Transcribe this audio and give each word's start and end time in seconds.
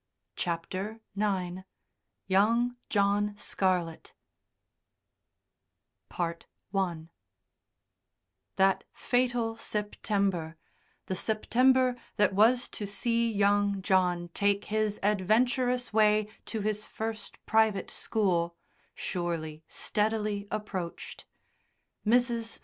CHAPTER 0.35 0.99
IX 1.15 1.57
YOUNG 2.25 2.75
JOHN 2.89 3.37
SCARLETT 3.37 4.15
I 6.09 7.05
That 8.55 8.83
fatal 8.91 9.57
September 9.57 10.55
the 11.05 11.15
September 11.15 11.95
that 12.15 12.33
was 12.33 12.67
to 12.69 12.87
see 12.87 13.31
young 13.31 13.83
John 13.83 14.29
take 14.33 14.65
his 14.65 14.99
adventurous 15.03 15.93
way 15.93 16.27
to 16.45 16.61
his 16.61 16.87
first 16.87 17.37
private 17.45 17.91
school 17.91 18.55
surely, 18.95 19.63
steadily 19.67 20.47
approached. 20.49 21.27
Mrs. 22.03 22.57